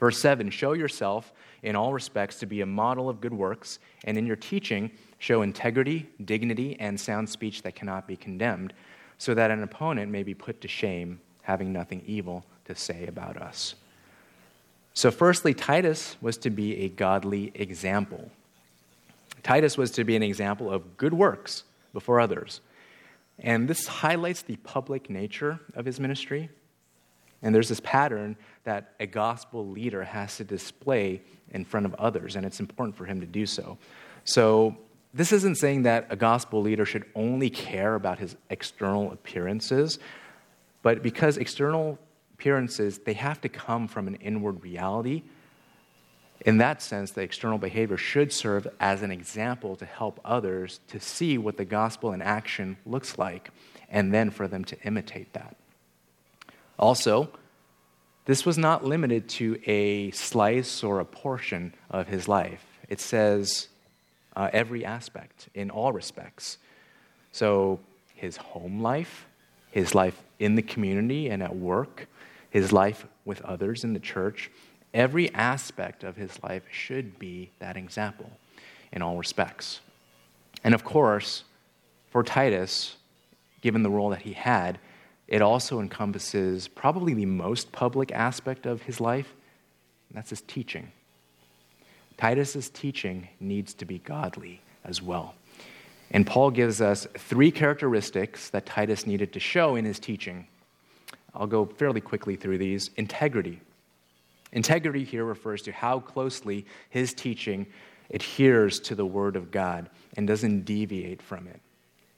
[0.00, 4.16] Verse 7 Show yourself in all respects to be a model of good works, and
[4.16, 8.72] in your teaching, show integrity, dignity, and sound speech that cannot be condemned,
[9.18, 13.36] so that an opponent may be put to shame, having nothing evil to say about
[13.36, 13.74] us.
[14.98, 18.32] So, firstly, Titus was to be a godly example.
[19.44, 22.60] Titus was to be an example of good works before others.
[23.38, 26.50] And this highlights the public nature of his ministry.
[27.42, 32.34] And there's this pattern that a gospel leader has to display in front of others,
[32.34, 33.78] and it's important for him to do so.
[34.24, 34.76] So,
[35.14, 40.00] this isn't saying that a gospel leader should only care about his external appearances,
[40.82, 42.00] but because external
[42.38, 45.22] appearances, they have to come from an inward reality.
[46.46, 51.00] In that sense, the external behavior should serve as an example to help others to
[51.00, 53.50] see what the gospel in action looks like,
[53.90, 55.56] and then for them to imitate that.
[56.78, 57.28] Also,
[58.26, 62.64] this was not limited to a slice or a portion of his life.
[62.88, 63.66] It says
[64.36, 66.58] uh, every aspect, in all respects.
[67.32, 67.80] So,
[68.14, 69.26] his home life,
[69.72, 72.06] his life in the community and at work,
[72.50, 74.50] his life with others in the church,
[74.94, 78.30] every aspect of his life should be that example
[78.92, 79.80] in all respects.
[80.64, 81.44] And of course,
[82.10, 82.96] for Titus,
[83.60, 84.78] given the role that he had,
[85.26, 89.34] it also encompasses probably the most public aspect of his life,
[90.08, 90.90] and that's his teaching.
[92.16, 95.34] Titus's teaching needs to be godly as well.
[96.10, 100.46] And Paul gives us three characteristics that Titus needed to show in his teaching
[101.38, 102.90] I'll go fairly quickly through these.
[102.96, 103.60] Integrity.
[104.52, 107.66] Integrity here refers to how closely his teaching
[108.10, 111.60] adheres to the Word of God and doesn't deviate from it.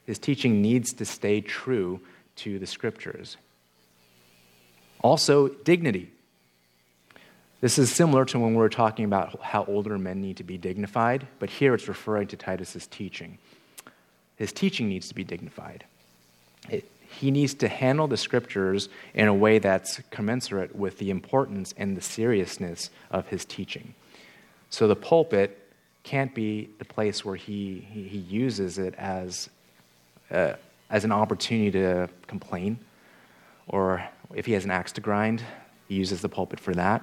[0.07, 2.01] His teaching needs to stay true
[2.37, 3.37] to the Scriptures.
[5.03, 6.11] Also, dignity.
[7.61, 10.57] This is similar to when we were talking about how older men need to be
[10.57, 13.37] dignified, but here it's referring to Titus's teaching.
[14.37, 15.85] His teaching needs to be dignified.
[16.71, 21.75] It, he needs to handle the scriptures in a way that's commensurate with the importance
[21.77, 23.95] and the seriousness of his teaching.
[24.71, 25.59] So the pulpit
[26.05, 29.51] can't be the place where he, he, uses it as,
[30.31, 30.55] uh,
[30.89, 32.79] as an opportunity to complain
[33.71, 34.05] or,
[34.35, 35.43] if he has an axe to grind,
[35.89, 37.03] he uses the pulpit for that,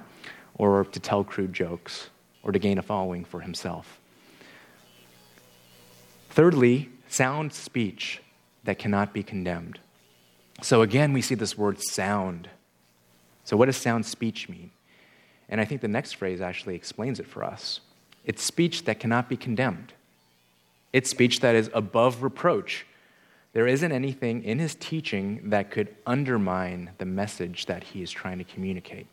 [0.54, 2.10] or to tell crude jokes,
[2.42, 3.98] or to gain a following for himself.
[6.28, 8.22] Thirdly, sound speech
[8.64, 9.78] that cannot be condemned.
[10.62, 12.48] So again, we see this word sound.
[13.44, 14.70] So, what does sound speech mean?
[15.48, 17.80] And I think the next phrase actually explains it for us.
[18.24, 19.94] It's speech that cannot be condemned.
[20.92, 22.86] It's speech that is above reproach.
[23.54, 28.38] There isn't anything in his teaching that could undermine the message that he is trying
[28.38, 29.06] to communicate.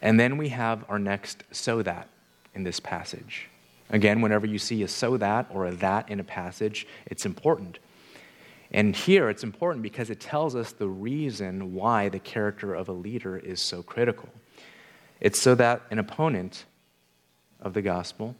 [0.00, 2.08] And then we have our next so that
[2.54, 3.48] in this passage.
[3.90, 7.78] Again, whenever you see a so that or a that in a passage, it's important.
[8.72, 12.92] And here it's important because it tells us the reason why the character of a
[12.92, 14.28] leader is so critical.
[15.20, 16.64] It's so that an opponent
[17.60, 18.34] of the gospel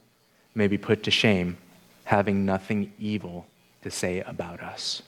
[0.55, 1.57] may be put to shame,
[2.05, 3.47] having nothing evil
[3.83, 5.03] to say about us.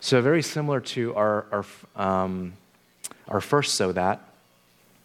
[0.00, 1.64] So, very similar to our, our,
[1.94, 2.54] um,
[3.28, 4.26] our first so that,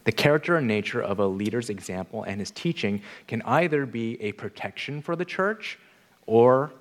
[0.06, 4.32] the character and nature of a leader's example and his teaching can either be a
[4.34, 5.78] protection for the church
[6.28, 6.72] or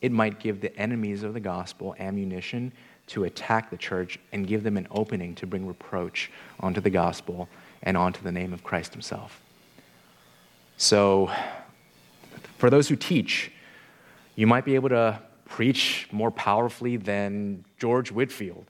[0.00, 2.72] it might give the enemies of the gospel ammunition
[3.08, 6.30] to attack the church and give them an opening to bring reproach
[6.60, 7.48] onto the gospel
[7.82, 9.40] and onto the name of Christ himself.
[10.76, 11.30] So,
[12.58, 13.50] for those who teach,
[14.36, 18.66] you might be able to preach more powerfully than George Whitefield.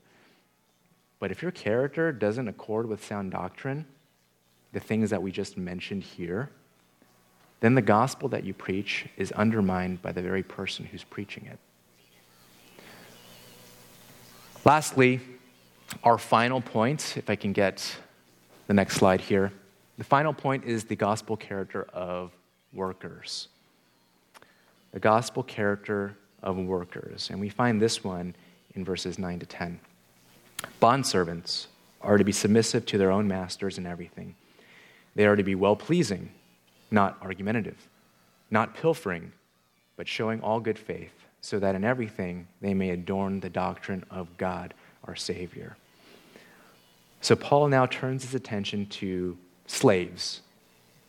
[1.18, 3.84] But if your character doesn't accord with sound doctrine,
[4.72, 6.50] the things that we just mentioned here,
[7.60, 11.58] then the gospel that you preach is undermined by the very person who's preaching it.
[14.64, 15.20] Lastly,
[16.04, 17.96] our final point, if I can get
[18.68, 19.50] the next slide here.
[19.96, 22.30] The final point is the gospel character of
[22.72, 23.48] workers.
[24.92, 27.30] The gospel character of workers.
[27.30, 28.36] And we find this one
[28.74, 29.80] in verses 9 to 10.
[30.80, 31.66] Bondservants
[32.00, 34.34] are to be submissive to their own masters in everything.
[35.14, 36.30] They are to be well pleasing,
[36.90, 37.88] not argumentative,
[38.50, 39.32] not pilfering,
[39.96, 44.36] but showing all good faith, so that in everything they may adorn the doctrine of
[44.36, 44.74] God
[45.04, 45.76] our Savior.
[47.20, 49.36] So Paul now turns his attention to
[49.66, 50.42] slaves,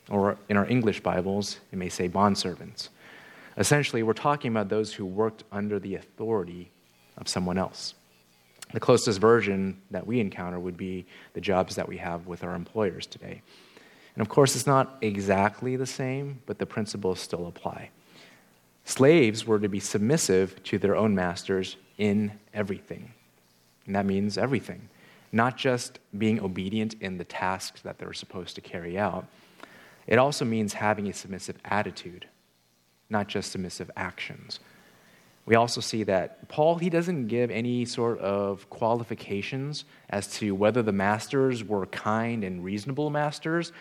[0.10, 2.90] or in our English Bibles, it may say bondservants.
[3.58, 6.72] Essentially, we're talking about those who worked under the authority
[7.18, 7.94] of someone else.
[8.74, 12.56] The closest version that we encounter would be the jobs that we have with our
[12.56, 13.42] employers today.
[14.20, 17.90] And of course, it's not exactly the same, but the principles still apply.
[18.84, 23.14] Slaves were to be submissive to their own masters in everything.
[23.86, 24.90] And that means everything
[25.32, 29.26] not just being obedient in the tasks that they're supposed to carry out,
[30.06, 32.28] it also means having a submissive attitude,
[33.10, 34.60] not just submissive actions.
[35.46, 40.82] We also see that Paul, he doesn't give any sort of qualifications as to whether
[40.82, 43.72] the masters were kind and reasonable masters,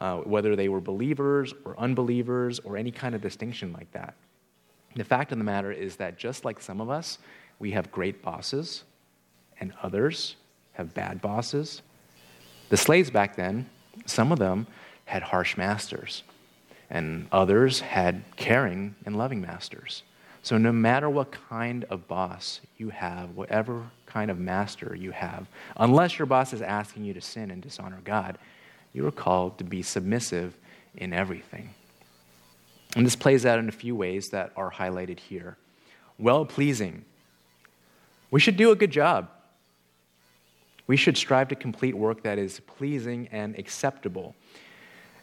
[0.00, 4.14] uh, whether they were believers or unbelievers, or any kind of distinction like that.
[4.94, 7.18] The fact of the matter is that just like some of us,
[7.58, 8.84] we have great bosses,
[9.60, 10.36] and others
[10.72, 11.82] have bad bosses.
[12.68, 13.68] The slaves back then,
[14.06, 14.66] some of them
[15.04, 16.22] had harsh masters,
[16.90, 20.02] and others had caring and loving masters.
[20.42, 25.46] So, no matter what kind of boss you have, whatever kind of master you have,
[25.76, 28.38] unless your boss is asking you to sin and dishonor God,
[28.92, 30.56] you are called to be submissive
[30.96, 31.70] in everything.
[32.96, 35.56] And this plays out in a few ways that are highlighted here.
[36.18, 37.04] Well pleasing.
[38.30, 39.30] We should do a good job.
[40.86, 44.34] We should strive to complete work that is pleasing and acceptable,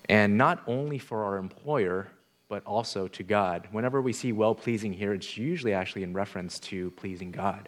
[0.08, 2.08] and not only for our employer,
[2.48, 3.68] but also to God.
[3.72, 7.68] Whenever we see well pleasing here, it's usually actually in reference to pleasing God.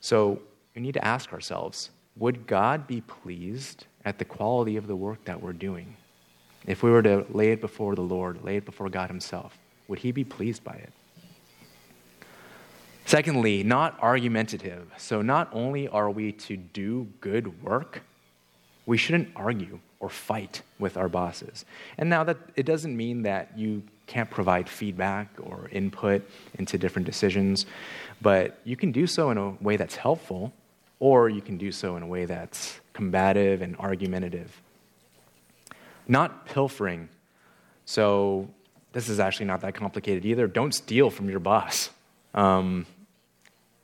[0.00, 0.40] So
[0.74, 5.22] we need to ask ourselves would God be pleased at the quality of the work
[5.26, 5.94] that we're doing?
[6.66, 9.56] If we were to lay it before the Lord, lay it before God Himself,
[9.86, 10.92] would He be pleased by it?
[13.04, 14.90] Secondly, not argumentative.
[14.96, 18.02] So, not only are we to do good work,
[18.86, 21.64] we shouldn't argue or fight with our bosses.
[21.98, 26.22] And now that it doesn't mean that you can't provide feedback or input
[26.58, 27.66] into different decisions,
[28.22, 30.52] but you can do so in a way that's helpful,
[31.00, 34.60] or you can do so in a way that's combative and argumentative.
[36.08, 37.08] Not pilfering.
[37.84, 38.48] So,
[38.92, 40.48] this is actually not that complicated either.
[40.48, 41.90] Don't steal from your boss.
[42.34, 42.86] Um,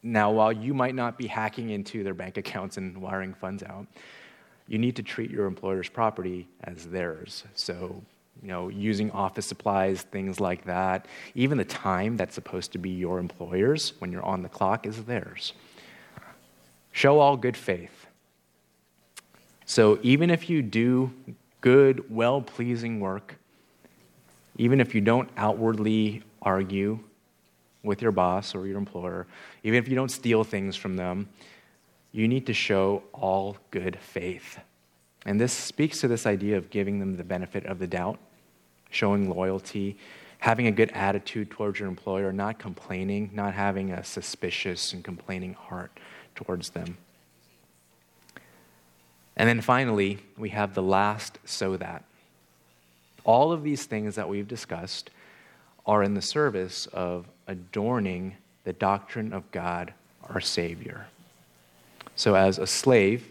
[0.03, 3.87] now, while you might not be hacking into their bank accounts and wiring funds out,
[4.67, 7.45] you need to treat your employer's property as theirs.
[7.55, 8.03] So,
[8.43, 11.07] you know, using office supplies, things like that,
[11.37, 15.05] even the time that's supposed to be your employer's when you're on the clock is
[15.05, 15.53] theirs.
[16.91, 18.04] Show all good faith.
[19.75, 21.13] So even if you do
[21.61, 23.35] good, well pleasing work,
[24.57, 27.01] even if you don't outwardly argue
[27.83, 29.27] with your boss or your employer,
[29.65, 31.29] even if you don't steal things from them,
[32.13, 34.61] you need to show all good faith.
[35.27, 38.21] And this speaks to this idea of giving them the benefit of the doubt,
[38.91, 39.99] showing loyalty,
[40.39, 45.55] having a good attitude towards your employer, not complaining, not having a suspicious and complaining
[45.55, 45.91] heart
[46.37, 46.97] towards them.
[49.37, 52.05] And then finally, we have the last so that.
[53.25, 55.11] All of these things that we've discussed
[55.87, 59.93] are in the service of adorning the doctrine of God,
[60.29, 61.07] our Savior.
[62.17, 63.29] So, as a slave,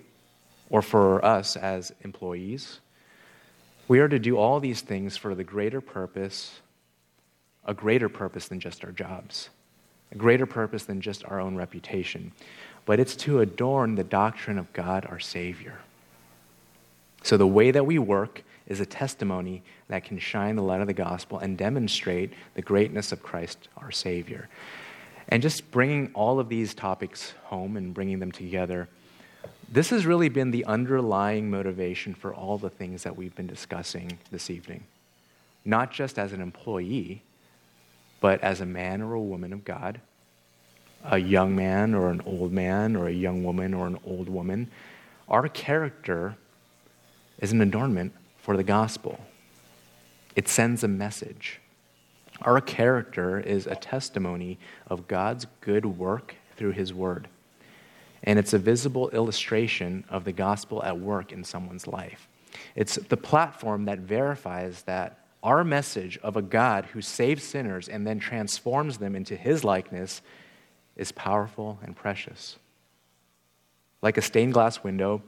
[0.69, 2.79] or for us as employees,
[3.87, 6.61] we are to do all these things for the greater purpose,
[7.65, 9.49] a greater purpose than just our jobs,
[10.11, 12.31] a greater purpose than just our own reputation.
[12.85, 15.79] But it's to adorn the doctrine of God, our Savior.
[17.23, 20.87] So, the way that we work is a testimony that can shine the light of
[20.87, 24.49] the gospel and demonstrate the greatness of Christ, our Savior.
[25.29, 28.89] And just bringing all of these topics home and bringing them together,
[29.71, 34.19] this has really been the underlying motivation for all the things that we've been discussing
[34.31, 34.83] this evening.
[35.65, 37.23] Not just as an employee,
[38.19, 39.99] but as a man or a woman of God,
[41.05, 44.69] a young man or an old man, or a young woman or an old woman.
[45.27, 46.37] Our character
[47.43, 49.19] is an adornment for the gospel.
[50.33, 51.59] It sends a message.
[52.41, 57.27] Our character is a testimony of God's good work through His Word.
[58.23, 62.29] And it's a visible illustration of the gospel at work in someone's life.
[62.77, 68.07] It's the platform that verifies that our message of a God who saves sinners and
[68.07, 70.21] then transforms them into His likeness
[70.95, 72.57] is powerful and precious.
[74.01, 75.21] Like a stained glass window,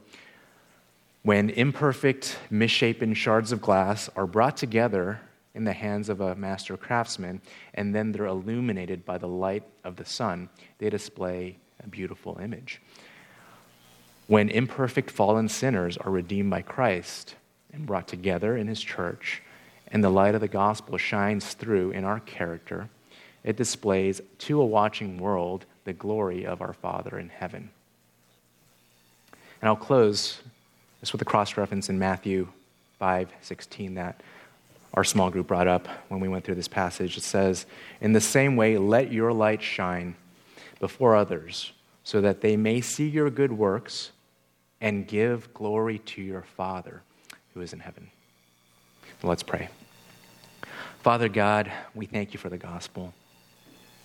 [1.26, 5.20] when imperfect, misshapen shards of glass are brought together
[5.56, 7.42] in the hands of a master craftsman
[7.74, 10.48] and then they're illuminated by the light of the sun,
[10.78, 12.80] they display a beautiful image.
[14.28, 17.34] When imperfect, fallen sinners are redeemed by Christ
[17.72, 19.42] and brought together in his church,
[19.88, 22.88] and the light of the gospel shines through in our character,
[23.42, 27.70] it displays to a watching world the glory of our Father in heaven.
[29.60, 30.40] And I'll close
[31.00, 32.48] this with the cross reference in Matthew
[32.98, 34.22] 5 16 that
[34.94, 37.16] our small group brought up when we went through this passage.
[37.16, 37.66] It says,
[38.00, 40.14] In the same way, let your light shine
[40.80, 41.72] before others,
[42.02, 44.10] so that they may see your good works
[44.80, 47.02] and give glory to your Father
[47.54, 48.10] who is in heaven.
[49.22, 49.68] Let's pray.
[51.02, 53.14] Father God, we thank you for the gospel.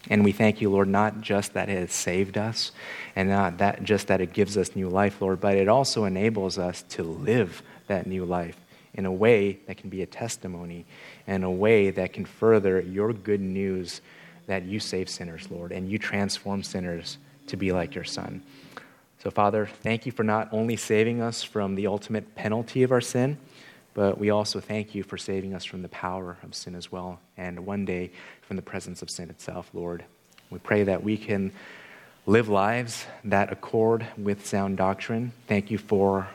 [0.09, 2.71] And we thank you, Lord, not just that it has saved us
[3.15, 6.57] and not that just that it gives us new life, Lord, but it also enables
[6.57, 8.57] us to live that new life
[8.93, 10.85] in a way that can be a testimony,
[11.27, 14.01] and a way that can further your good news
[14.47, 18.43] that you save sinners, Lord, and you transform sinners to be like your Son.
[19.23, 23.01] So, Father, thank you for not only saving us from the ultimate penalty of our
[23.01, 23.37] sin,
[23.93, 27.19] but we also thank you for saving us from the power of sin as well,
[27.37, 28.11] and one day
[28.41, 30.03] from the presence of sin itself, Lord.
[30.49, 31.51] We pray that we can
[32.25, 35.31] live lives that accord with sound doctrine.
[35.47, 36.27] Thank you for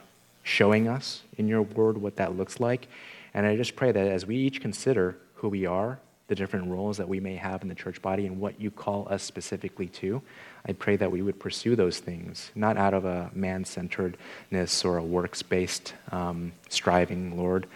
[0.43, 2.89] showing us in your word what that looks like.
[3.35, 5.99] And I just pray that as we each consider who we are,
[6.29, 9.07] the different roles that we may have in the church body and what you call
[9.11, 10.21] us specifically to.
[10.67, 14.97] I pray that we would pursue those things, not out of a man centeredness or
[14.99, 17.67] a works based um, striving, Lord,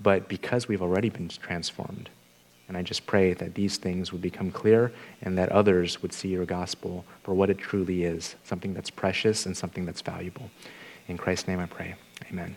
[0.00, 2.08] but because we've already been transformed.
[2.68, 4.92] And I just pray that these things would become clear
[5.22, 9.46] and that others would see your gospel for what it truly is something that's precious
[9.46, 10.50] and something that's valuable.
[11.08, 11.94] In Christ's name I pray.
[12.30, 12.56] Amen.